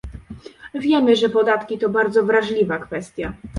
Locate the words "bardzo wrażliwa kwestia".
1.89-3.33